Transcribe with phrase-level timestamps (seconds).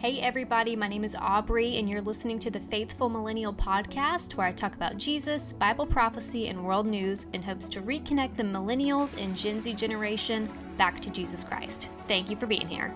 [0.00, 4.46] Hey, everybody, my name is Aubrey, and you're listening to the Faithful Millennial Podcast, where
[4.46, 9.20] I talk about Jesus, Bible prophecy, and world news in hopes to reconnect the millennials
[9.20, 11.90] and Gen Z generation back to Jesus Christ.
[12.06, 12.94] Thank you for being here.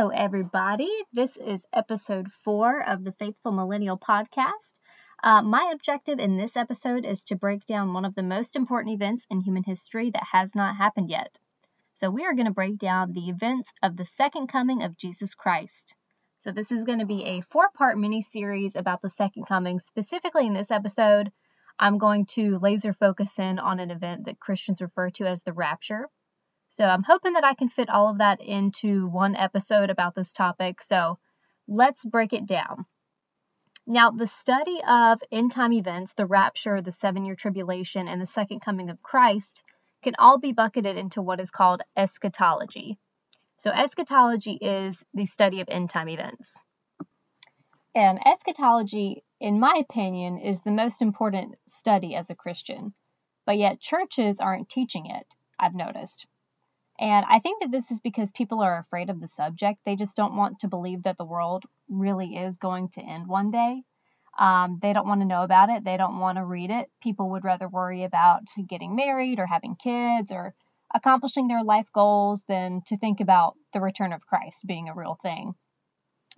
[0.00, 0.88] Hello, everybody.
[1.12, 4.78] This is episode four of the Faithful Millennial Podcast.
[5.22, 8.94] Uh, my objective in this episode is to break down one of the most important
[8.94, 11.38] events in human history that has not happened yet.
[11.92, 15.34] So, we are going to break down the events of the second coming of Jesus
[15.34, 15.94] Christ.
[16.38, 19.80] So, this is going to be a four part mini series about the second coming.
[19.80, 21.30] Specifically, in this episode,
[21.78, 25.52] I'm going to laser focus in on an event that Christians refer to as the
[25.52, 26.08] rapture.
[26.70, 30.32] So I'm hoping that I can fit all of that into one episode about this
[30.32, 30.80] topic.
[30.80, 31.18] So
[31.66, 32.86] let's break it down.
[33.88, 38.26] Now, the study of end time events, the rapture, the seven year tribulation, and the
[38.26, 39.64] second coming of Christ,
[40.04, 42.98] can all be bucketed into what is called eschatology.
[43.56, 46.62] So, eschatology is the study of end time events.
[47.96, 52.94] And eschatology, in my opinion, is the most important study as a Christian.
[53.44, 55.26] But yet, churches aren't teaching it,
[55.58, 56.28] I've noticed.
[57.00, 59.80] And I think that this is because people are afraid of the subject.
[59.86, 63.50] They just don't want to believe that the world really is going to end one
[63.50, 63.82] day.
[64.38, 65.82] Um, they don't want to know about it.
[65.82, 66.90] They don't want to read it.
[67.02, 70.54] People would rather worry about getting married or having kids or
[70.94, 75.18] accomplishing their life goals than to think about the return of Christ being a real
[75.22, 75.54] thing.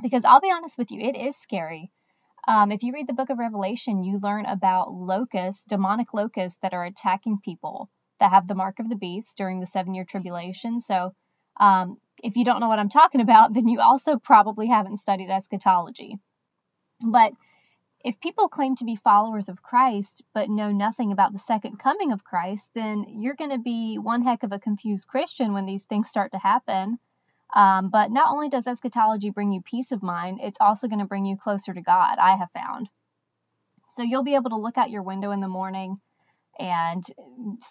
[0.00, 1.90] Because I'll be honest with you, it is scary.
[2.46, 6.72] Um, if you read the book of Revelation, you learn about locusts, demonic locusts that
[6.72, 7.90] are attacking people
[8.22, 10.78] that have the mark of the beast during the seven year tribulation.
[10.78, 11.12] So,
[11.58, 15.28] um, if you don't know what I'm talking about, then you also probably haven't studied
[15.28, 16.18] eschatology.
[17.04, 17.32] But
[18.04, 22.12] if people claim to be followers of Christ but know nothing about the second coming
[22.12, 25.82] of Christ, then you're going to be one heck of a confused Christian when these
[25.82, 27.00] things start to happen.
[27.52, 31.06] Um, but not only does eschatology bring you peace of mind, it's also going to
[31.06, 32.88] bring you closer to God, I have found.
[33.90, 36.00] So you'll be able to look out your window in the morning
[36.58, 37.02] and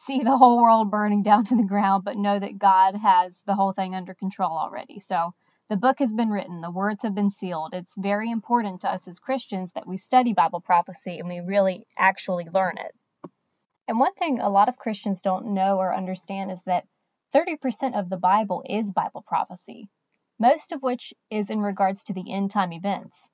[0.06, 3.56] see the whole world burning down to the ground, but know that God has the
[3.56, 5.00] whole thing under control already.
[5.00, 5.34] So
[5.70, 7.74] the book has been written, the words have been sealed.
[7.74, 11.86] It's very important to us as Christians that we study Bible prophecy and we really
[11.98, 12.94] actually learn it.
[13.88, 16.88] And one thing a lot of Christians don't know or understand is that
[17.34, 19.90] 30% of the Bible is Bible prophecy,
[20.40, 23.30] most of which is in regards to the end time events.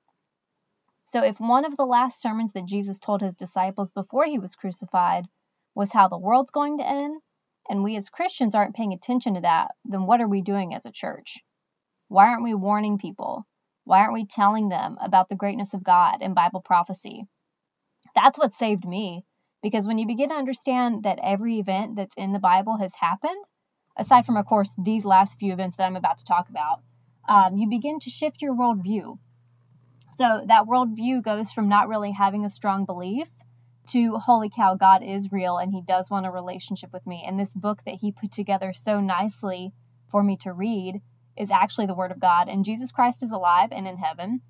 [1.04, 4.54] So, if one of the last sermons that Jesus told his disciples before he was
[4.54, 5.26] crucified
[5.78, 7.22] was how the world's going to end,
[7.68, 10.84] and we as Christians aren't paying attention to that, then what are we doing as
[10.84, 11.38] a church?
[12.08, 13.46] Why aren't we warning people?
[13.84, 17.26] Why aren't we telling them about the greatness of God and Bible prophecy?
[18.16, 19.24] That's what saved me.
[19.62, 23.44] Because when you begin to understand that every event that's in the Bible has happened,
[23.96, 26.80] aside from, of course, these last few events that I'm about to talk about,
[27.28, 29.16] um, you begin to shift your worldview.
[30.16, 33.28] So that worldview goes from not really having a strong belief
[33.88, 37.24] to holy cow, God is real and he does want a relationship with me.
[37.26, 39.72] And this book that he put together so nicely
[40.10, 41.00] for me to read
[41.36, 42.48] is actually the word of God.
[42.48, 44.40] And Jesus Christ is alive and in heaven,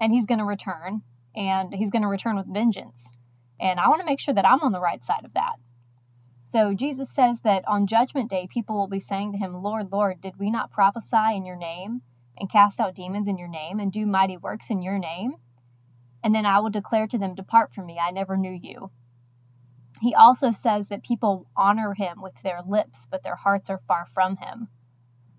[0.00, 1.02] and he's going to return,
[1.34, 3.08] and he's going to return with vengeance.
[3.60, 5.56] And I want to make sure that I'm on the right side of that.
[6.44, 10.20] So Jesus says that on judgment day, people will be saying to him, Lord, Lord,
[10.20, 12.00] did we not prophesy in your name
[12.38, 15.34] and cast out demons in your name and do mighty works in your name?
[16.28, 18.90] And then I will declare to them, Depart from me, I never knew you.
[20.02, 24.04] He also says that people honor him with their lips, but their hearts are far
[24.12, 24.68] from him.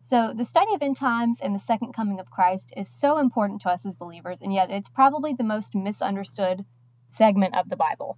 [0.02, 3.62] So, the study of end times and the second coming of Christ is so important
[3.62, 6.66] to us as believers, and yet it's probably the most misunderstood
[7.10, 8.18] segment of the Bible.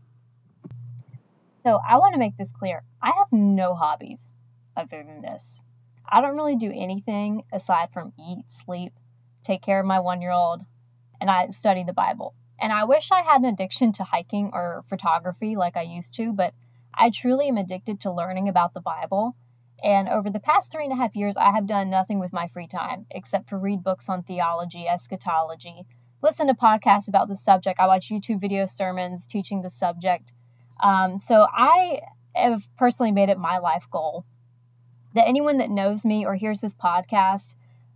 [1.66, 4.32] So, I want to make this clear I have no hobbies
[4.78, 5.46] other than this.
[6.08, 8.94] I don't really do anything aside from eat, sleep,
[9.44, 10.62] take care of my one year old,
[11.20, 12.34] and I study the Bible.
[12.62, 16.32] And I wish I had an addiction to hiking or photography like I used to,
[16.32, 16.54] but
[16.94, 19.36] I truly am addicted to learning about the Bible.
[19.84, 22.48] And over the past three and a half years, I have done nothing with my
[22.50, 25.88] free time except for read books on theology, eschatology,
[26.22, 27.80] listen to podcasts about the subject.
[27.80, 30.32] I watch YouTube video sermons teaching the subject.
[30.82, 32.02] Um, so I
[32.36, 34.24] have personally made it my life goal
[35.16, 37.56] that anyone that knows me or hears this podcast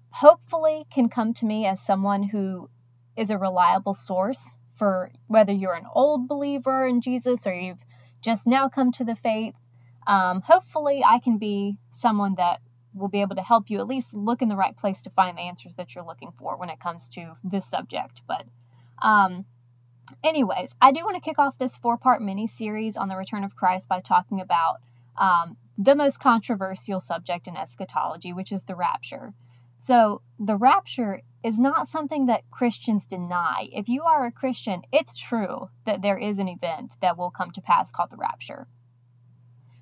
[0.10, 2.69] hopefully can come to me as someone who
[3.18, 7.84] is a reliable source for whether you're an old believer in Jesus or you've
[8.22, 9.56] just now come to the faith.
[10.08, 12.62] Um, hopefully, I can be someone that
[12.94, 15.38] will be able to help you at least look in the right place to find
[15.38, 18.22] the answers that you're looking for when it comes to this subject.
[18.28, 18.46] But
[19.02, 19.46] um,
[20.24, 23.44] anyways, I do want to kick off this four part mini series on the return
[23.44, 24.82] of Christ by talking about
[25.18, 29.34] um, the most controversial subject in eschatology, which is the rapture.
[29.78, 33.69] So, the rapture is not something that Christians deny.
[33.71, 37.51] If you are a Christian, it's true that there is an event that will come
[37.51, 38.65] to pass called the rapture.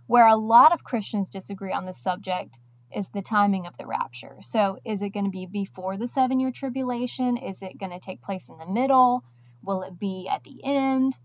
[0.06, 2.60] Where a lot of Christians disagree on this subject
[2.94, 4.36] is the timing of the rapture.
[4.42, 7.38] So, is it going to be before the seven year tribulation?
[7.38, 9.24] Is it going to take place in the middle?
[9.64, 11.18] Will it be at the end?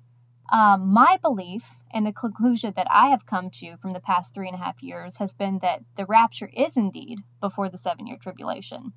[0.53, 4.47] Um, my belief and the conclusion that I have come to from the past three
[4.47, 8.19] and a half years has been that the rapture is indeed before the seven year
[8.19, 8.93] tribulation.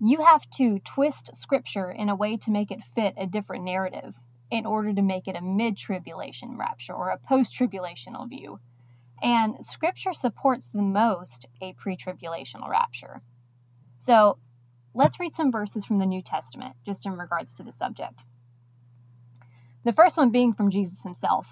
[0.00, 4.14] You have to twist scripture in a way to make it fit a different narrative
[4.50, 8.60] in order to make it a mid tribulation rapture or a post tribulational view.
[9.20, 13.20] And scripture supports the most a pre tribulational rapture.
[13.98, 14.38] So
[14.94, 18.22] let's read some verses from the New Testament just in regards to the subject.
[19.84, 21.48] The first one being from Jesus himself.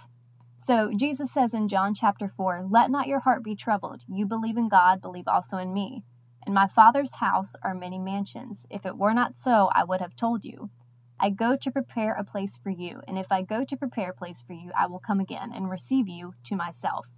[0.58, 4.02] So Jesus says in John chapter 4, Let not your heart be troubled.
[4.08, 6.04] You believe in God, believe also in me.
[6.46, 8.64] In my Father's house are many mansions.
[8.70, 10.70] If it were not so, I would have told you.
[11.19, 14.14] I go to prepare a place for you, and if I go to prepare a
[14.14, 17.08] place for you, I will come again and receive you to myself,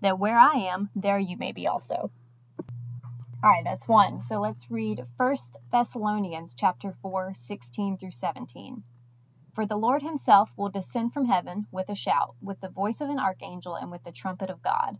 [0.00, 2.10] that where I am, there you may be also.
[3.44, 4.22] All right, that's one.
[4.22, 5.36] So let's read 1
[5.70, 8.82] Thessalonians chapter 4, 16 through 17.
[9.52, 13.10] For the Lord himself will descend from heaven with a shout, with the voice of
[13.10, 14.96] an archangel, and with the trumpet of God.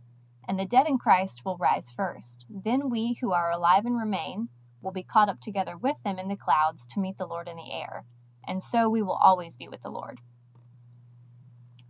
[0.47, 2.45] And the dead in Christ will rise first.
[2.49, 4.49] Then we who are alive and remain
[4.81, 7.57] will be caught up together with them in the clouds to meet the Lord in
[7.57, 8.05] the air.
[8.47, 10.19] And so we will always be with the Lord.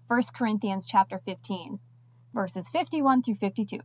[0.07, 1.79] 1 Corinthians chapter 15,
[2.33, 3.79] verses 51 through 52.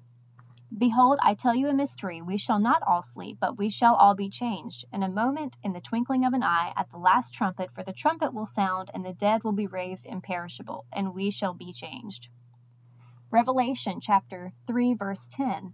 [0.76, 2.20] Behold, I tell you a mystery.
[2.22, 4.86] We shall not all sleep, but we shall all be changed.
[4.92, 7.92] In a moment, in the twinkling of an eye, at the last trumpet, for the
[7.92, 12.28] trumpet will sound, and the dead will be raised imperishable, and we shall be changed.
[13.34, 15.72] Revelation chapter 3, verse 10.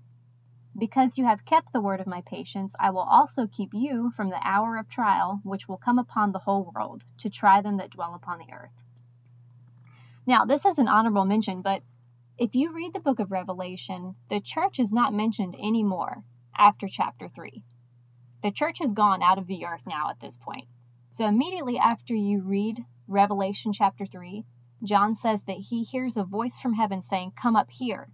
[0.79, 4.31] Because you have kept the word of my patience, I will also keep you from
[4.31, 7.91] the hour of trial which will come upon the whole world, to try them that
[7.91, 8.73] dwell upon the earth.
[10.27, 11.83] Now, this is an honorable mention, but
[12.39, 16.25] if you read the book of Revelation, the church is not mentioned anymore
[16.57, 17.63] after chapter 3.
[18.43, 20.67] The church has gone out of the earth now at this point.
[21.11, 24.47] So immediately after you read Revelation chapter 3,
[24.83, 28.09] John says that he hears a voice from heaven saying, Come up here.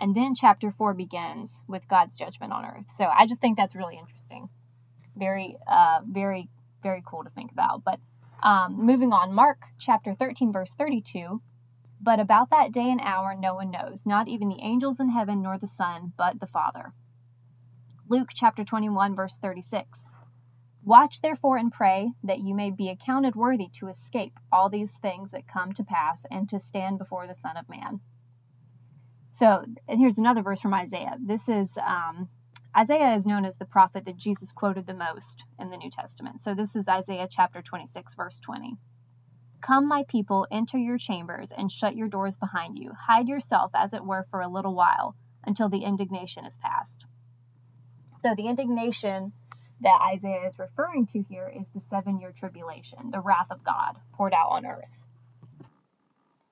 [0.00, 2.90] And then chapter 4 begins with God's judgment on earth.
[2.96, 4.48] So I just think that's really interesting.
[5.16, 6.48] Very, uh, very,
[6.82, 7.82] very cool to think about.
[7.84, 7.98] But
[8.42, 11.40] um, moving on, Mark chapter 13, verse 32
[12.00, 15.42] but about that day and hour no one knows, not even the angels in heaven
[15.42, 16.92] nor the Son, but the Father.
[18.08, 20.10] Luke chapter 21, verse 36.
[20.88, 25.32] Watch therefore and pray that you may be accounted worthy to escape all these things
[25.32, 28.00] that come to pass and to stand before the Son of Man.
[29.32, 31.18] So, and here's another verse from Isaiah.
[31.20, 32.30] This is um,
[32.74, 36.40] Isaiah is known as the prophet that Jesus quoted the most in the New Testament.
[36.40, 38.78] So, this is Isaiah chapter 26, verse 20.
[39.60, 42.92] Come, my people, enter your chambers, and shut your doors behind you.
[42.98, 45.14] Hide yourself, as it were, for a little while,
[45.44, 47.04] until the indignation is past.
[48.22, 49.34] So, the indignation
[49.80, 53.96] that Isaiah is referring to here is the seven year tribulation, the wrath of God
[54.12, 55.04] poured out on earth.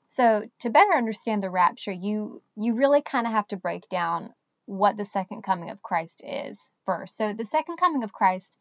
[0.09, 4.33] So, to better understand the rapture, you, you really kind of have to break down
[4.65, 7.17] what the second coming of Christ is first.
[7.17, 8.57] So, the second coming of Christ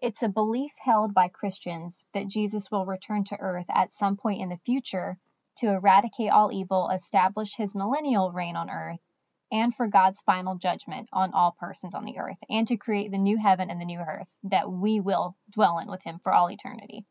[0.00, 4.40] it's a belief held by Christians that Jesus will return to earth at some point
[4.40, 5.18] in the future
[5.56, 9.00] to eradicate all evil, establish his millennial reign on earth,
[9.50, 13.18] and for God's final judgment on all persons on the earth, and to create the
[13.18, 16.50] new heaven and the new earth that we will dwell in with him for all
[16.50, 17.04] eternity.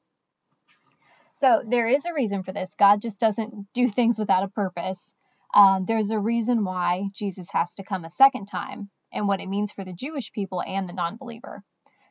[1.38, 2.72] So there is a reason for this.
[2.78, 5.14] God just doesn't do things without a purpose.
[5.54, 9.48] Um, there's a reason why Jesus has to come a second time and what it
[9.48, 11.64] means for the Jewish people and the non believer.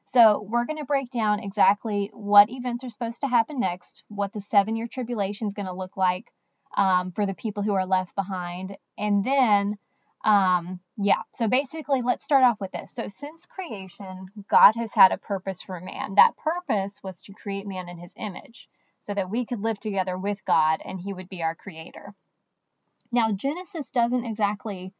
[0.08, 4.32] So, we're going to break down exactly what events are supposed to happen next, what
[4.32, 6.26] the seven year tribulation is going to look like
[6.76, 9.76] um, for the people who are left behind, and then,
[10.26, 12.92] um, yeah, so basically, let's start off with this.
[12.92, 16.16] So, since creation, God has had a purpose for man.
[16.16, 18.68] That purpose was to create man in his image
[19.02, 22.12] so that we could live together with God and he would be our creator.
[23.12, 24.92] Now, Genesis doesn't exactly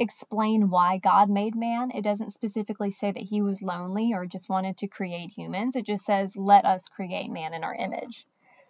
[0.00, 1.92] explain why God made man.
[1.92, 5.76] It doesn't specifically say that he was lonely or just wanted to create humans.
[5.76, 8.26] It just says, let us create man in our image.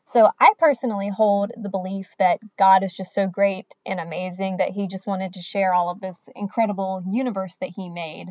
[0.08, 4.70] So I personally hold the belief that God is just so great and amazing that
[4.70, 8.28] he just wanted to share all of this incredible universe that he made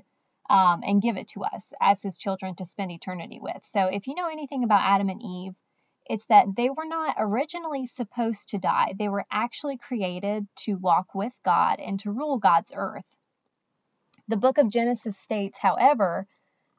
[0.49, 3.65] um, and give it to us as his children to spend eternity with.
[3.65, 5.53] So if you know anything about Adam and Eve,
[6.09, 8.93] It's that they were not originally supposed to die.
[8.99, 13.05] They were actually created to walk with God and to rule God's earth.
[14.27, 16.27] The book of Genesis states, however,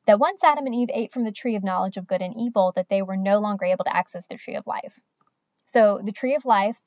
[0.08, 2.72] that once Adam and Eve ate from the tree of knowledge of good and evil,
[2.74, 4.98] that they were no longer able to access the tree of life.
[5.66, 6.78] So the tree of life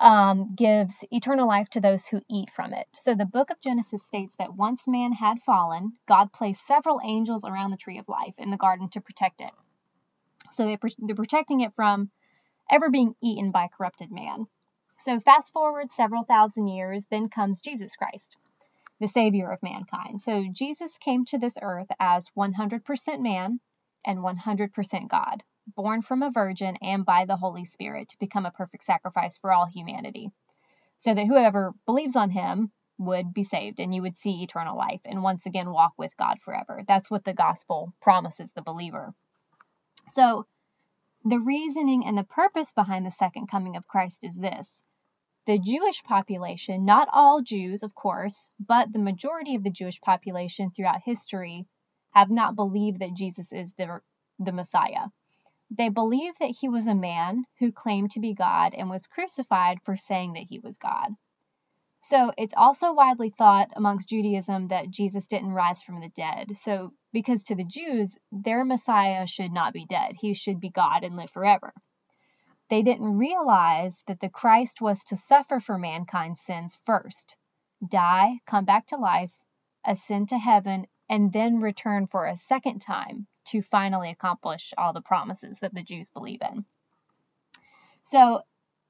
[0.00, 2.86] um, gives eternal life to those who eat from it.
[2.94, 7.44] So the book of Genesis states that once man had fallen, God placed several angels
[7.44, 9.50] around the tree of life in the garden to protect it.
[10.50, 12.10] So they, they're protecting it from
[12.70, 14.46] ever being eaten by corrupted man.
[14.96, 18.38] So fast forward several thousand years, then comes Jesus Christ
[19.00, 20.20] the Savior of mankind.
[20.20, 23.60] So Jesus came to this earth as 100% man
[24.04, 28.50] and 100% God, born from a virgin and by the Holy Spirit to become a
[28.50, 30.30] perfect sacrifice for all humanity.
[30.98, 35.00] So that whoever believes on him would be saved and you would see eternal life
[35.04, 36.82] and once again walk with God forever.
[36.88, 39.12] That's what the gospel promises the believer.
[40.08, 40.46] So,
[41.24, 44.82] the reasoning and the purpose behind the second coming of Christ is this
[45.46, 50.70] the Jewish population, not all Jews, of course, but the majority of the Jewish population
[50.70, 51.66] throughout history
[52.10, 54.00] have not believed that Jesus is the,
[54.40, 55.06] the Messiah.
[55.70, 59.78] They believe that he was a man who claimed to be God and was crucified
[59.84, 61.14] for saying that he was God.
[62.00, 66.56] So it's also widely thought amongst Judaism that Jesus didn't rise from the dead.
[66.56, 71.02] So, because to the Jews, their Messiah should not be dead, he should be God
[71.02, 71.72] and live forever.
[72.68, 77.36] They didn't realize that the Christ was to suffer for mankind's sins first,
[77.86, 79.32] die, come back to life,
[79.84, 85.00] ascend to heaven, and then return for a second time to finally accomplish all the
[85.00, 86.64] promises that the Jews believe in.
[88.02, 88.42] So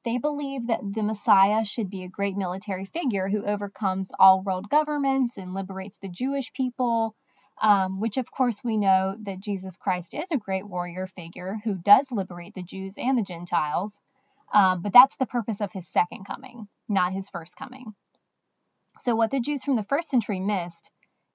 [0.05, 4.71] they believe that the Messiah should be a great military figure who overcomes all world
[4.71, 7.15] governments and liberates the Jewish people
[7.63, 11.75] um, which of course we know that Jesus Christ is a great warrior figure who
[11.75, 13.99] does liberate the Jews and the Gentiles.
[14.53, 17.95] Um, but that's the purpose of his second coming, not his first coming.
[19.01, 20.91] So, what the Jews from the first century missed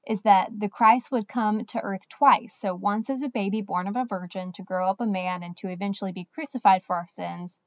[0.08, 2.56] is that the Christ would come to earth twice.
[2.60, 5.56] So, once as a baby born of a virgin to grow up a man and
[5.58, 7.60] to eventually be crucified for our sins,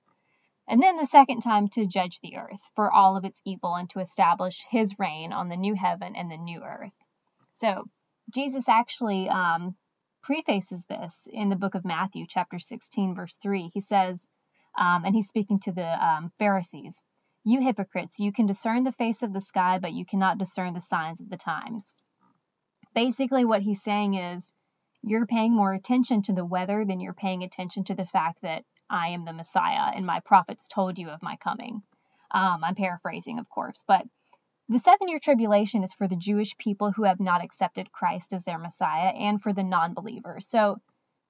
[0.67, 3.89] and then the second time to judge the earth for all of its evil and
[3.91, 6.95] to establish his reign on the new heaven and the new earth.
[7.53, 7.85] So,
[8.31, 9.77] Jesus actually um,
[10.23, 13.71] prefaces this in the book of Matthew, chapter 16, verse 3.
[13.73, 14.27] He says,
[14.79, 16.97] um, and he's speaking to the um, Pharisees,
[17.45, 20.81] You hypocrites, you can discern the face of the sky, but you cannot discern the
[20.81, 21.93] signs of the times.
[22.95, 24.53] Basically, what he's saying is,
[25.03, 28.65] you're paying more attention to the weather than you're paying attention to the fact that
[28.89, 31.83] I am the Messiah and my prophets told you of my coming.
[32.31, 34.07] Um, I'm paraphrasing, of course, but
[34.69, 38.45] the seven year tribulation is for the Jewish people who have not accepted Christ as
[38.45, 40.49] their Messiah and for the non believers.
[40.49, 40.79] So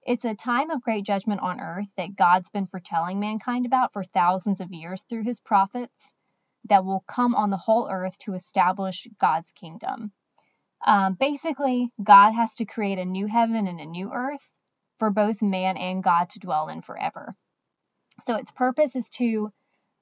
[0.06, 4.04] it's a time of great judgment on earth that God's been foretelling mankind about for
[4.04, 6.14] thousands of years through his prophets
[6.68, 10.12] that will come on the whole earth to establish God's kingdom.
[10.86, 14.46] Um, basically, God has to create a new heaven and a new earth
[14.98, 17.34] for both man and God to dwell in forever.
[18.20, 19.50] So its purpose is to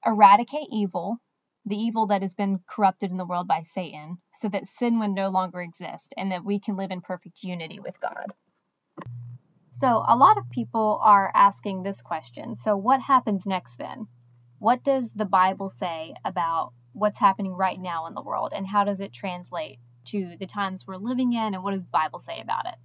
[0.05, 1.17] eradicate evil
[1.65, 5.11] the evil that has been corrupted in the world by Satan, so that sin would
[5.11, 8.33] no longer exist and that we can live in perfect unity with God.
[9.71, 14.07] So, a lot of people are asking this question so, what happens next then?
[14.59, 18.83] What does the Bible say about what's happening right now in the world, and how
[18.83, 22.39] does it translate to the times we're living in, and what does the Bible say
[22.39, 22.75] about it?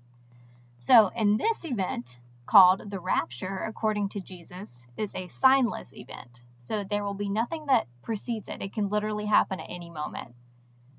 [0.78, 2.16] So, in this event,
[2.46, 6.42] called the rapture, according to Jesus, is a signless event.
[6.68, 8.60] So there will be nothing that precedes it.
[8.60, 10.34] It can literally happen at any moment.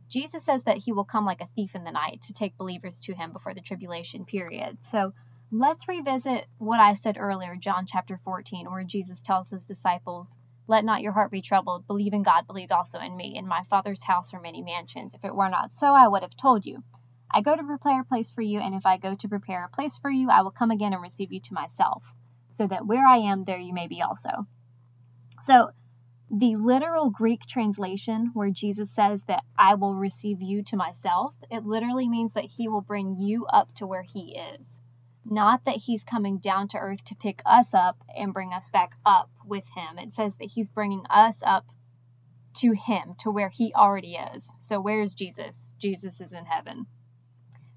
[0.10, 3.00] Jesus says that he will come like a thief in the night to take believers
[3.02, 4.84] to him before the tribulation period.
[4.86, 5.14] So
[5.52, 10.36] let's revisit what I said earlier, John chapter 14, where Jesus tells his disciples,
[10.66, 11.86] Let not your heart be troubled.
[11.86, 13.38] Believe in God, believe also in me.
[13.38, 15.14] In my Father's house are many mansions.
[15.14, 16.82] If it were not so, I would have told you.
[17.30, 19.70] I go to prepare a place for you, and if I go to prepare a
[19.70, 22.12] place for you, I will come again and receive you to myself,
[22.50, 24.48] so that where I am, there you may be also.
[25.42, 25.72] So,
[26.32, 31.66] the literal Greek translation, where Jesus says that I will receive you to myself, it
[31.66, 34.80] literally means that he will bring you up to where he is.
[35.26, 38.96] Not that he's coming down to earth to pick us up and bring us back
[39.06, 39.98] up with him.
[39.98, 41.66] It says that he's bringing us up
[42.56, 44.54] to him, to where he already is.
[44.60, 45.74] So, where's Jesus?
[45.80, 46.86] Jesus is in heaven.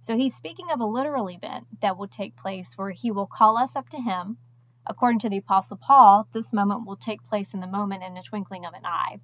[0.01, 3.57] So, he's speaking of a literal event that will take place where he will call
[3.57, 4.37] us up to him
[4.87, 8.23] According to the Apostle Paul, this moment will take place in the moment in a
[8.23, 9.21] twinkling of an eye.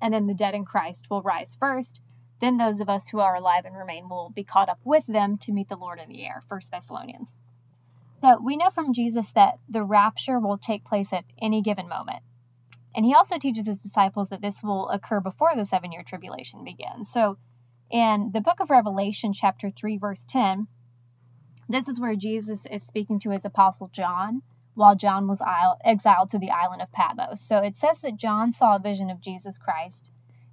[0.00, 2.00] And then the dead in Christ will rise first.
[2.40, 5.38] Then those of us who are alive and remain will be caught up with them
[5.38, 6.42] to meet the Lord in the air.
[6.48, 7.36] 1 Thessalonians.
[8.20, 12.22] So we know from Jesus that the rapture will take place at any given moment.
[12.94, 16.62] And he also teaches his disciples that this will occur before the seven year tribulation
[16.62, 17.10] begins.
[17.10, 17.36] So
[17.90, 20.66] in the book of Revelation, chapter 3, verse 10,
[21.68, 24.42] this is where Jesus is speaking to his apostle John
[24.74, 25.42] while John was
[25.84, 27.40] exiled to the island of Patmos.
[27.40, 30.08] So it says that John saw a vision of Jesus Christ,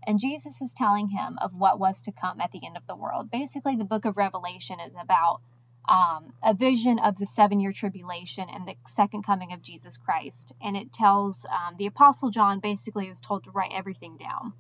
[0.06, 2.96] and Jesus is telling him of what was to come at the end of the
[2.96, 3.32] world.
[3.32, 5.42] Basically, the book of Revelation is about
[5.88, 10.54] um, a vision of the seven year tribulation and the second coming of Jesus Christ.
[10.62, 14.54] And it tells um, the Apostle John basically is told to write everything down.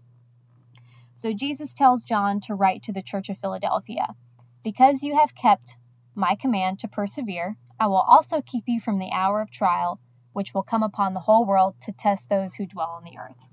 [1.15, 4.15] So Jesus tells John to write to the church of Philadelphia
[4.63, 5.75] Because you have kept
[6.15, 9.99] my command to persevere, I will also keep you from the hour of trial,
[10.33, 13.47] which will come upon the whole world to test those who dwell on the earth.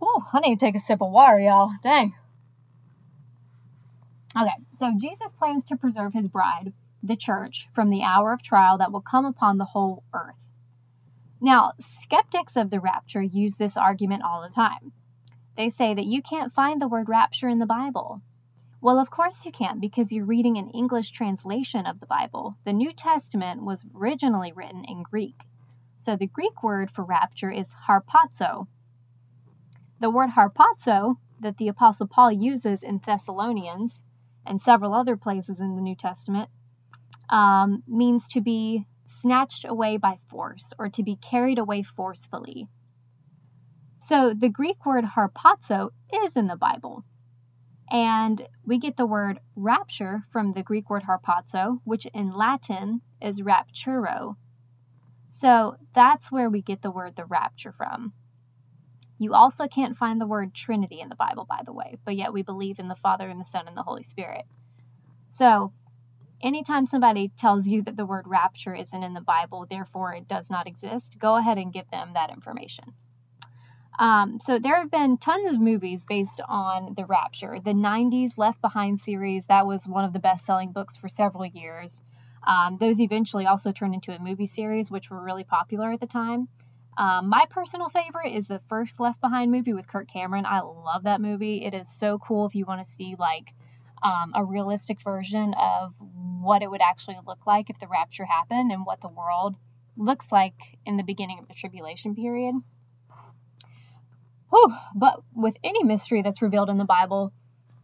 [0.00, 1.70] Oh, I need to take a sip of water, y'all.
[1.82, 2.14] Dang.
[4.36, 6.72] Okay, so Jesus plans to preserve his bride,
[7.02, 10.38] the church, from the hour of trial that will come upon the whole earth.
[11.40, 14.92] Now, skeptics of the rapture use this argument all the time.
[15.56, 18.22] They say that you can't find the word rapture in the Bible.
[18.82, 22.56] Well, of course you can't because you're reading an English translation of the Bible.
[22.64, 25.36] The New Testament was originally written in Greek.
[25.98, 28.66] So the Greek word for rapture is harpazo.
[30.00, 34.02] The word harpazo that the Apostle Paul uses in Thessalonians
[34.46, 36.48] and several other places in the New Testament
[37.28, 42.66] um, means to be snatched away by force or to be carried away forcefully.
[44.00, 45.90] So the Greek word harpazo
[46.24, 47.04] is in the Bible.
[47.90, 53.40] And we get the word rapture from the Greek word harpazo, which in Latin is
[53.40, 54.36] rapturo.
[55.30, 58.12] So that's where we get the word the rapture from.
[59.18, 62.32] You also can't find the word Trinity in the Bible, by the way, but yet
[62.32, 64.44] we believe in the Father and the Son and the Holy Spirit.
[65.30, 65.72] So
[66.40, 70.48] anytime somebody tells you that the word rapture isn't in the Bible, therefore it does
[70.50, 72.94] not exist, go ahead and give them that information.
[73.98, 77.58] Um, so there have been tons of movies based on the Rapture.
[77.62, 81.44] The 90s Left Behind series, that was one of the best selling books for several
[81.44, 82.00] years.
[82.46, 86.06] Um, those eventually also turned into a movie series, which were really popular at the
[86.06, 86.48] time.
[86.96, 90.46] Um, my personal favorite is the first Left Behind movie with Kirk Cameron.
[90.46, 91.64] I love that movie.
[91.64, 93.52] It is so cool if you want to see like
[94.02, 95.94] um, a realistic version of
[96.40, 99.56] what it would actually look like if the rapture happened and what the world
[99.96, 102.54] looks like in the beginning of the tribulation period.
[104.50, 104.74] Whew.
[104.94, 107.32] But with any mystery that's revealed in the Bible,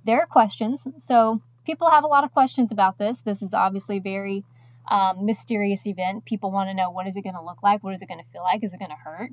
[0.05, 0.87] there are questions.
[0.99, 3.21] So people have a lot of questions about this.
[3.21, 4.45] This is obviously a very
[4.89, 6.25] um, mysterious event.
[6.25, 7.83] People want to know what is it going to look like?
[7.83, 8.63] What is it going to feel like?
[8.63, 9.31] Is it going to hurt?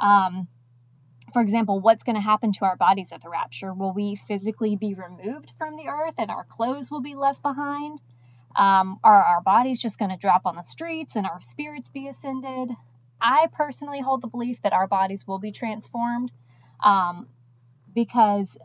[0.00, 0.48] Um,
[1.32, 3.72] for example, what's going to happen to our bodies at the rapture?
[3.72, 8.00] Will we physically be removed from the earth and our clothes will be left behind?
[8.56, 12.08] Um, are our bodies just going to drop on the streets and our spirits be
[12.08, 12.70] ascended?
[13.20, 16.30] I personally hold the belief that our bodies will be transformed
[16.84, 17.26] um,
[17.94, 18.56] because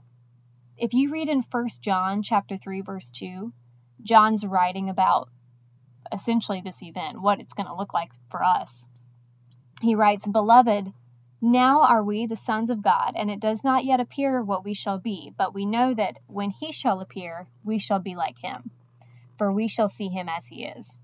[0.78, 3.52] if you read in First John chapter 3 verse 2,
[4.04, 5.30] John's writing about
[6.12, 8.88] essentially this event, what it's going to look like for us.
[9.82, 10.92] He writes, "Beloved,
[11.42, 14.74] now are we the sons of God, and it does not yet appear what we
[14.74, 18.72] shall be, but we know that when he shall appear, we shall be like him,
[19.38, 21.00] for we shall see him as he is."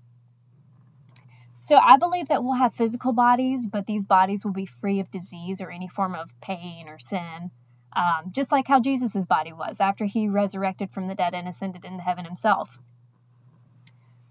[1.66, 5.10] So I believe that we'll have physical bodies, but these bodies will be free of
[5.10, 7.50] disease or any form of pain or sin,
[7.92, 11.84] um, just like how Jesus' body was after he resurrected from the dead and ascended
[11.84, 12.78] into heaven himself.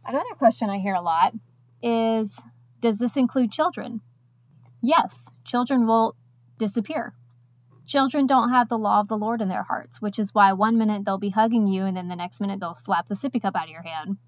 [0.06, 1.34] Another question I hear a lot
[1.84, 2.39] is
[2.80, 4.00] Does this include children?
[4.82, 6.15] Yes, children will
[6.58, 7.13] disappear.
[7.86, 10.78] Children don't have the law of the Lord in their hearts, which is why one
[10.78, 13.58] minute they'll be hugging you and then the next minute they'll slap the sippy cup
[13.58, 14.19] out of your hand.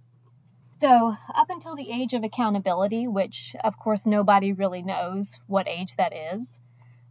[0.80, 5.96] So, up until the age of accountability, which of course nobody really knows what age
[5.96, 6.60] that is,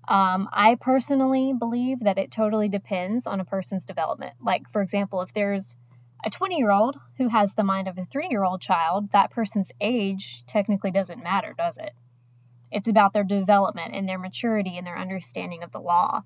[0.07, 4.35] um, I personally believe that it totally depends on a person's development.
[4.41, 5.75] Like, for example, if there's
[6.25, 9.33] a 20 year old who has the mind of a three year old child, that
[9.33, 11.93] person's age technically doesn't matter, does it?
[12.71, 16.23] It's about their development and their maturity and their understanding of the law.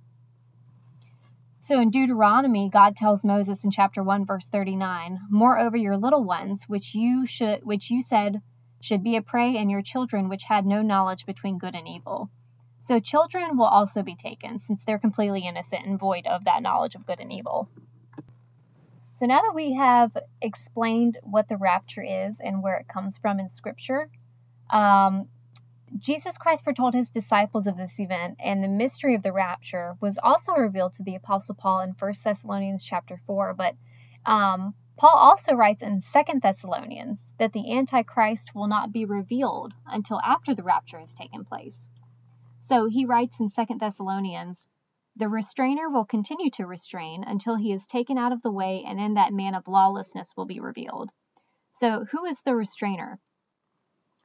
[1.63, 6.69] So in Deuteronomy, God tells Moses in chapter 1 verse 39, "Moreover your little ones,
[6.69, 8.41] which you should which you said
[8.81, 12.31] should be a prey, and your children which had no knowledge between good and evil."
[12.79, 16.95] So children will also be taken since they're completely innocent and void of that knowledge
[16.95, 17.69] of good and evil.
[19.19, 23.39] So now that we have explained what the rapture is and where it comes from
[23.39, 24.09] in scripture,
[24.71, 25.29] um,
[25.99, 30.19] Jesus Christ foretold his disciples of this event, and the mystery of the rapture was
[30.23, 33.55] also revealed to the Apostle Paul in 1 Thessalonians chapter 4.
[33.55, 33.75] But
[34.25, 40.21] um, Paul also writes in 2 Thessalonians that the Antichrist will not be revealed until
[40.21, 41.89] after the rapture has taken place.
[42.61, 44.69] So he writes in 2 Thessalonians,
[45.17, 48.99] the restrainer will continue to restrain until he is taken out of the way, and
[48.99, 51.11] then that man of lawlessness will be revealed.
[51.73, 53.19] So, who is the restrainer?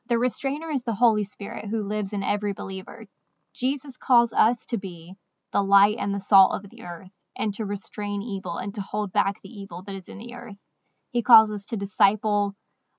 [0.07, 3.07] The restrainer is the Holy Spirit who lives in every believer.
[3.55, 5.15] Jesus calls us to be
[5.51, 9.11] the light and the salt of the earth, and to restrain evil and to hold
[9.11, 10.57] back the evil that is in the earth.
[11.09, 12.53] He calls us to disciple,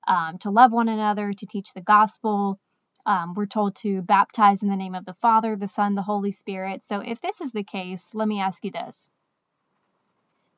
[0.05, 2.59] um, to love one another, to teach the gospel.
[3.05, 6.31] Um, we're told to baptize in the name of the Father, the Son, the Holy
[6.31, 6.83] Spirit.
[6.83, 9.09] So, if this is the case, let me ask you this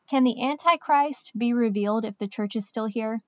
[0.09, 3.21] Can the Antichrist be revealed if the church is still here?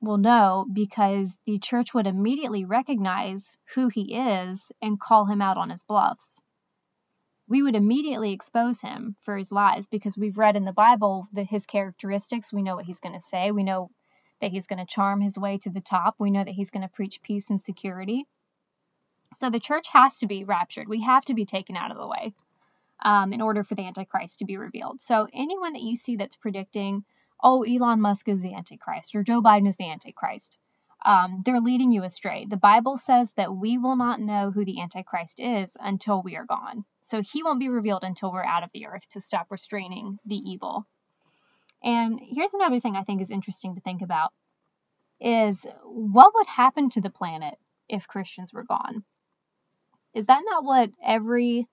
[0.00, 5.56] Well, no, because the church would immediately recognize who he is and call him out
[5.56, 6.40] on his bluffs.
[7.48, 11.66] We would immediately expose him for his lies because we've read in the Bible his
[11.66, 12.52] characteristics.
[12.52, 13.50] We know what he's going to say.
[13.50, 13.90] We know
[14.40, 16.14] that he's going to charm his way to the top.
[16.18, 18.26] We know that he's going to preach peace and security.
[19.34, 20.88] So the church has to be raptured.
[20.88, 22.34] We have to be taken out of the way
[23.02, 25.00] um, in order for the Antichrist to be revealed.
[25.00, 27.04] So anyone that you see that's predicting
[27.42, 30.56] oh, Elon Musk is the Antichrist or Joe Biden is the Antichrist.
[31.04, 32.46] Um, they're leading you astray.
[32.48, 36.44] The Bible says that we will not know who the Antichrist is until we are
[36.44, 36.84] gone.
[37.02, 40.36] So he won't be revealed until we're out of the earth to stop restraining the
[40.36, 40.86] evil.
[41.82, 44.32] And here's another thing I think is interesting to think about
[45.20, 47.54] is what would happen to the planet
[47.88, 49.04] if Christians were gone?
[50.14, 51.66] Is that not what every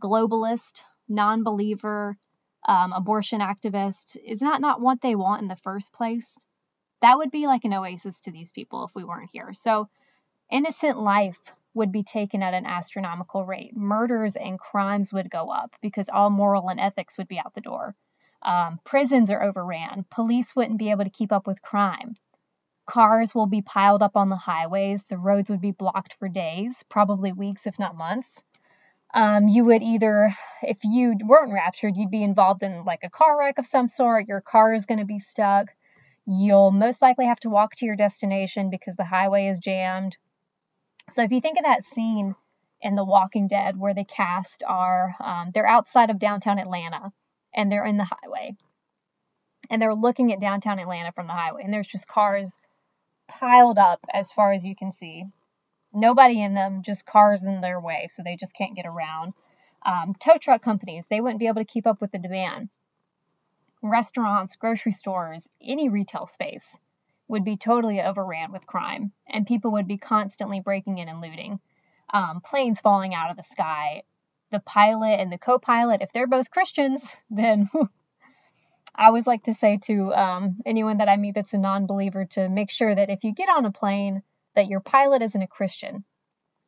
[0.00, 2.18] globalist, non believer,
[2.66, 6.36] um, abortion activist, is that not what they want in the first place?
[7.00, 9.52] That would be like an oasis to these people if we weren't here.
[9.52, 9.88] So,
[10.50, 13.76] innocent life would be taken at an astronomical rate.
[13.76, 17.60] Murders and crimes would go up because all moral and ethics would be out the
[17.60, 17.94] door.
[18.42, 20.04] Um, prisons are overran.
[20.10, 22.16] Police wouldn't be able to keep up with crime.
[22.86, 25.02] Cars will be piled up on the highways.
[25.04, 28.42] The roads would be blocked for days, probably weeks, if not months
[29.14, 33.38] um, you would either, if you weren't raptured, you'd be involved in like a car
[33.38, 34.28] wreck of some sort.
[34.28, 35.68] Your car is going to be stuck.
[36.26, 40.16] You'll most likely have to walk to your destination because the highway is jammed.
[41.10, 42.34] So if you think of that scene
[42.80, 47.12] in The Walking Dead where the cast are, um, they're outside of downtown Atlanta
[47.54, 48.56] and they're in the highway
[49.70, 52.52] and they're looking at downtown Atlanta from the highway and there's just cars
[53.28, 55.24] piled up as far as you can see
[55.96, 59.32] nobody in them, just cars in their way, so they just can't get around.
[59.84, 62.68] Um, tow truck companies, they wouldn't be able to keep up with the demand.
[63.82, 66.78] Restaurants, grocery stores, any retail space
[67.28, 71.60] would be totally overran with crime, and people would be constantly breaking in and looting.
[72.12, 74.02] Um, planes falling out of the sky.
[74.52, 77.68] The pilot and the co pilot, if they're both Christians, then
[78.94, 82.24] I always like to say to um, anyone that I meet that's a non believer
[82.30, 84.22] to make sure that if you get on a plane,
[84.56, 86.04] that your pilot isn't a Christian.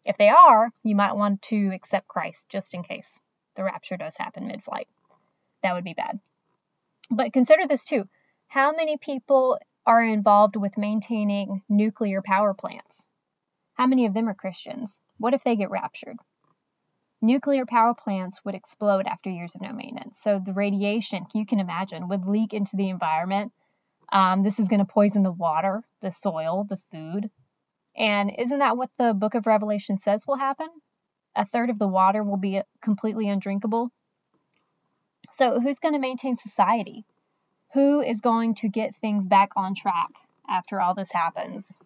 [0.04, 3.08] If they are, you might want to accept Christ just in case
[3.56, 4.86] the rapture does happen mid flight.
[5.62, 6.20] That would be bad.
[7.10, 8.08] But consider this too
[8.46, 13.04] how many people are involved with maintaining nuclear power plants?
[13.74, 14.94] How many of them are Christians?
[15.16, 16.18] What if they get raptured?
[17.22, 20.18] Nuclear power plants would explode after years of no maintenance.
[20.22, 23.52] So the radiation, you can imagine, would leak into the environment.
[24.12, 27.30] Um, this is going to poison the water, the soil, the food.
[27.98, 30.68] And isn't that what the book of Revelation says will happen?
[31.34, 33.90] A third of the water will be completely undrinkable.
[35.32, 37.04] So, who's going to maintain society?
[37.74, 40.10] Who is going to get things back on track
[40.48, 41.76] after all this happens?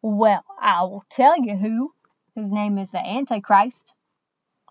[0.00, 1.92] Well, I will tell you who.
[2.36, 3.94] His name is the Antichrist.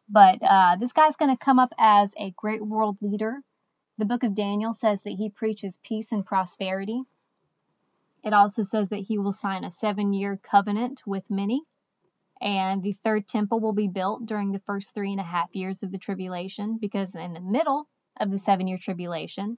[0.08, 3.40] But uh, this guy's going to come up as a great world leader.
[3.98, 7.02] The book of Daniel says that he preaches peace and prosperity.
[8.26, 11.62] It also says that he will sign a seven year covenant with many.
[12.42, 15.84] And the third temple will be built during the first three and a half years
[15.84, 17.88] of the tribulation, because in the middle
[18.20, 19.58] of the seven year tribulation,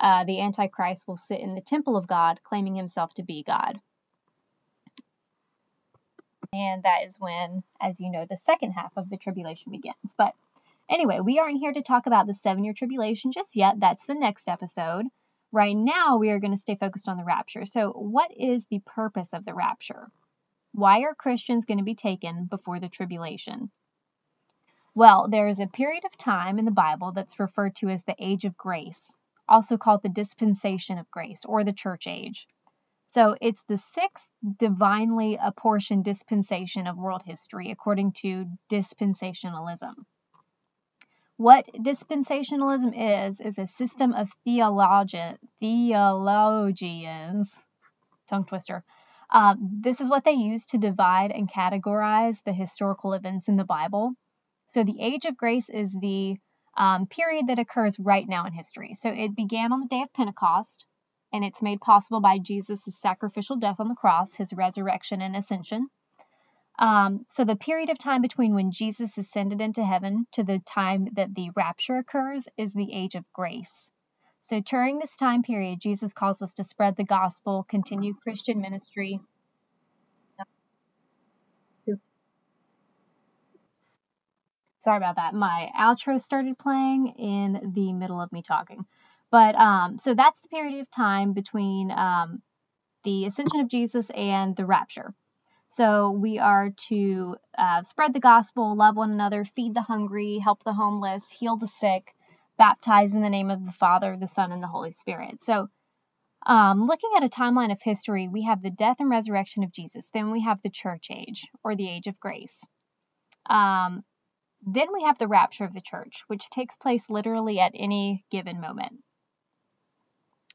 [0.00, 3.78] uh, the Antichrist will sit in the temple of God, claiming himself to be God.
[6.52, 9.96] And that is when, as you know, the second half of the tribulation begins.
[10.18, 10.32] But
[10.88, 13.78] anyway, we aren't here to talk about the seven year tribulation just yet.
[13.78, 15.06] That's the next episode.
[15.52, 17.64] Right now, we are going to stay focused on the rapture.
[17.64, 20.08] So, what is the purpose of the rapture?
[20.72, 23.70] Why are Christians going to be taken before the tribulation?
[24.94, 28.14] Well, there is a period of time in the Bible that's referred to as the
[28.18, 29.16] age of grace,
[29.48, 32.46] also called the dispensation of grace or the church age.
[33.06, 39.94] So it's the sixth divinely apportioned dispensation of world history according to dispensationalism.
[41.40, 47.64] What dispensationalism is, is a system of theologi- theologians,
[48.28, 48.84] tongue twister.
[49.30, 53.64] Um, this is what they use to divide and categorize the historical events in the
[53.64, 54.12] Bible.
[54.66, 56.36] So the age of grace is the
[56.76, 58.92] um, period that occurs right now in history.
[58.92, 60.84] So it began on the day of Pentecost,
[61.32, 65.88] and it's made possible by Jesus' sacrificial death on the cross, his resurrection and ascension.
[66.78, 71.08] Um, so the period of time between when Jesus ascended into heaven to the time
[71.14, 73.90] that the rapture occurs is the age of grace.
[74.40, 79.20] So during this time period, Jesus calls us to spread the gospel, continue Christian ministry.
[84.84, 85.34] Sorry about that.
[85.34, 88.86] My outro started playing in the middle of me talking.
[89.30, 92.42] But um, so that's the period of time between um,
[93.04, 95.14] the ascension of Jesus and the rapture.
[95.70, 100.64] So we are to uh, spread the gospel, love one another, feed the hungry, help
[100.64, 102.12] the homeless, heal the sick,
[102.58, 105.40] baptize in the name of the Father, the Son, and the Holy Spirit.
[105.40, 105.68] So,
[106.44, 110.08] um, looking at a timeline of history, we have the death and resurrection of Jesus.
[110.12, 112.60] Then we have the church age, or the age of grace.
[113.48, 114.02] Um,
[114.66, 118.60] then we have the rapture of the church, which takes place literally at any given
[118.60, 119.04] moment.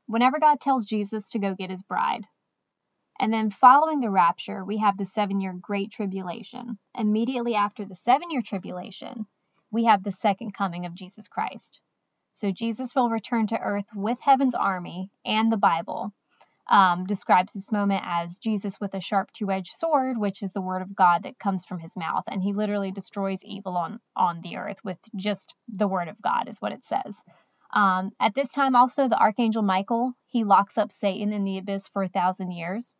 [0.08, 2.28] Whenever God tells Jesus to go get his bride,
[3.20, 6.78] and then following the rapture, we have the seven year Great Tribulation.
[6.98, 9.26] Immediately after the seven year tribulation,
[9.72, 11.80] we have the second coming of Jesus Christ.
[12.34, 16.14] So Jesus will return to earth with heaven's army, and the Bible
[16.68, 20.62] um, describes this moment as Jesus with a sharp two edged sword, which is the
[20.62, 22.26] word of God that comes from his mouth.
[22.28, 26.50] And he literally destroys evil on, on the earth with just the word of God,
[26.50, 27.24] is what it says.
[27.74, 31.88] Um, at this time, also, the archangel Michael, he locks up Satan in the abyss
[31.88, 32.96] for a thousand years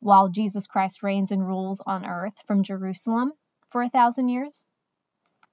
[0.00, 3.32] while Jesus Christ reigns and rules on earth from Jerusalem
[3.70, 4.66] for a thousand years.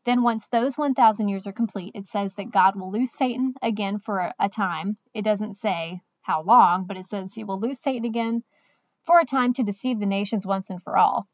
[0.06, 4.00] Then, once those 1,000 years are complete, it says that God will lose Satan again
[4.00, 4.98] for a, time.
[5.14, 8.44] It doesn't say how long, but it says he will lose Satan again
[9.06, 11.28] for a time to deceive the nations once and for all.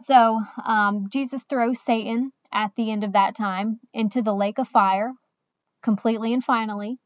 [0.00, 4.66] So, um, Jesus throws Satan at the end of that time into the lake of
[4.66, 5.12] fire
[5.82, 6.98] completely and finally.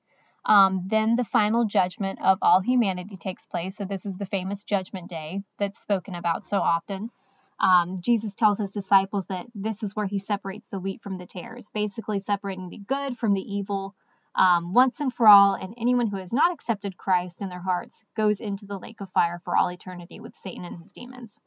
[0.47, 3.77] Um, then the final judgment of all humanity takes place.
[3.77, 7.11] So, this is the famous judgment day that's spoken about so often.
[7.59, 11.27] Um, Jesus tells his disciples that this is where he separates the wheat from the
[11.27, 13.95] tares, basically separating the good from the evil
[14.35, 15.55] um, once and for all.
[15.55, 19.11] And anyone who has not accepted Christ in their hearts goes into the lake of
[19.13, 21.41] fire for all eternity with Satan and his demons.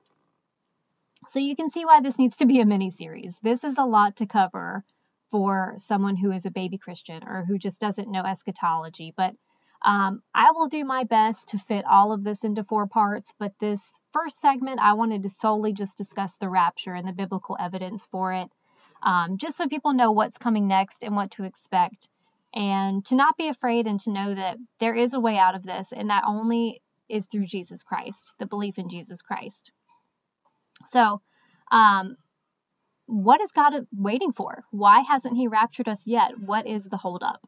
[1.28, 3.36] So, you can see why this needs to be a mini series.
[3.44, 4.84] This is a lot to cover
[5.32, 9.14] for someone who is a baby Christian or who just doesn't know eschatology.
[9.16, 9.36] But
[9.84, 13.34] um, I will do my best to fit all of this into four parts.
[13.38, 17.58] But this first segment, I wanted to solely just discuss the rapture and the biblical
[17.60, 18.50] evidence for it,
[19.04, 22.10] um, just so people know what's coming next and what to expect.
[22.54, 25.64] And to not be afraid and to know that there is a way out of
[25.64, 29.72] this, and that only is through Jesus Christ, the belief in Jesus Christ.
[30.86, 31.22] So,
[31.72, 32.16] um,
[33.08, 34.64] what is God waiting for?
[34.72, 36.40] Why hasn't He raptured us yet?
[36.40, 37.42] What is the holdup?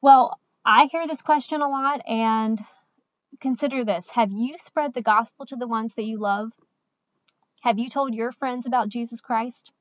[0.00, 2.64] Well, I hear this question a lot, and
[3.40, 6.52] consider this Have you spread the gospel to the ones that you love?
[7.62, 9.72] Have you told your friends about Jesus Christ?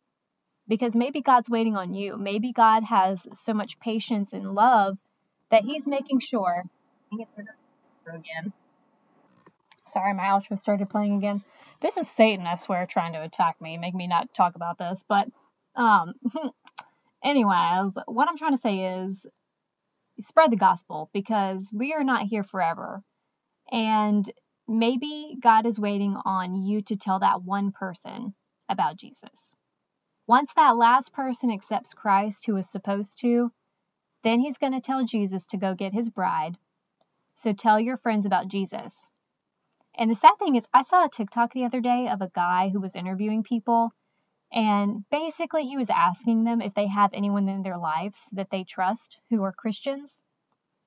[0.67, 2.17] Because maybe God's waiting on you.
[2.17, 4.97] Maybe God has so much patience and love
[5.51, 6.63] that He's making sure.
[8.07, 8.53] Again.
[9.93, 11.43] Sorry, my outro started playing again.
[11.81, 15.03] This is Satan, I swear, trying to attack me, make me not talk about this.
[15.07, 15.27] But,
[15.75, 16.13] um,
[17.23, 19.25] anyways, what I'm trying to say is
[20.19, 23.01] spread the gospel because we are not here forever.
[23.71, 24.29] And
[24.67, 28.33] maybe God is waiting on you to tell that one person
[28.69, 29.55] about Jesus.
[30.27, 33.51] Once that last person accepts Christ who is supposed to,
[34.23, 36.57] then he's going to tell Jesus to go get his bride.
[37.33, 39.09] So tell your friends about Jesus.
[39.95, 42.69] And the sad thing is, I saw a TikTok the other day of a guy
[42.69, 43.93] who was interviewing people,
[44.51, 48.63] and basically he was asking them if they have anyone in their lives that they
[48.63, 50.21] trust who are Christians.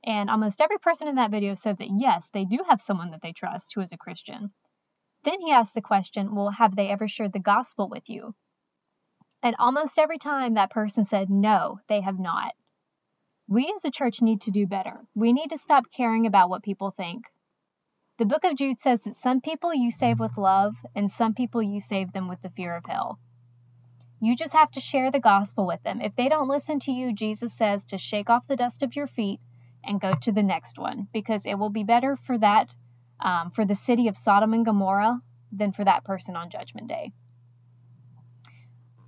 [0.04, 3.22] And almost every person in that video said that yes, they do have someone that
[3.22, 4.52] they trust who is a Christian.
[5.24, 8.34] Then he asked the question, well, have they ever shared the gospel with you?
[9.42, 12.54] And almost every time that person said, no, they have not.
[13.48, 15.00] We as a church need to do better.
[15.14, 17.26] We need to stop caring about what people think.
[18.18, 21.62] The book of Jude says that some people you save with love, and some people
[21.62, 23.18] you save them with the fear of hell.
[24.20, 26.00] You just have to share the gospel with them.
[26.00, 29.06] If they don't listen to you, Jesus says to shake off the dust of your
[29.06, 29.40] feet
[29.84, 32.74] and go to the next one because it will be better for that,
[33.20, 35.20] um, for the city of Sodom and Gomorrah
[35.52, 37.12] than for that person on Judgment Day.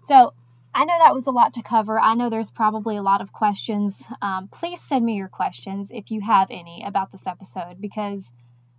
[0.03, 0.35] So
[0.75, 1.99] I know that was a lot to cover.
[1.99, 4.01] I know there's probably a lot of questions.
[4.21, 8.31] Um, please send me your questions if you have any about this episode because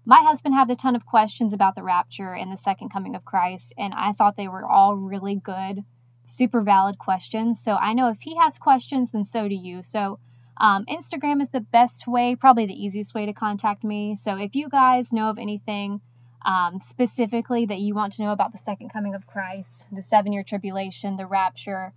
[0.09, 3.23] my husband had a ton of questions about the rapture and the second coming of
[3.23, 5.83] Christ, and I thought they were all really good,
[6.25, 7.63] super valid questions.
[7.63, 9.83] So I know if he has questions, then so do you.
[9.83, 10.17] So
[10.57, 14.15] um, Instagram is the best way, probably the easiest way to contact me.
[14.15, 16.01] So if you guys know of anything
[16.43, 20.33] um, specifically that you want to know about the second coming of Christ, the seven
[20.33, 21.93] year tribulation, the rapture,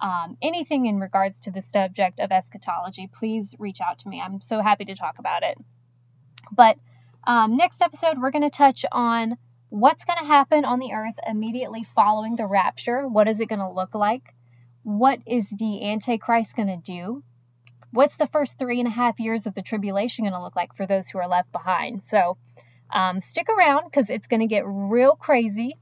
[0.00, 4.22] um, anything in regards to the subject of eschatology, please reach out to me.
[4.24, 5.58] I'm so happy to talk about it.
[6.52, 6.78] But
[7.26, 9.36] um, next episode, we're going to touch on
[9.68, 13.06] what's going to happen on the earth immediately following the rapture.
[13.06, 14.22] What is it going to look like?
[14.82, 17.22] What is the Antichrist going to do?
[17.90, 20.76] What's the first three and a half years of the tribulation going to look like
[20.76, 22.04] for those who are left behind?
[22.04, 22.36] So,
[22.92, 25.76] um, stick around because it's going to get real crazy,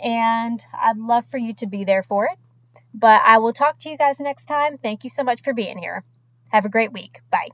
[0.00, 2.38] and I'd love for you to be there for it.
[2.94, 4.78] But I will talk to you guys next time.
[4.78, 6.02] Thank you so much for being here.
[6.48, 7.20] Have a great week.
[7.30, 7.48] Bye.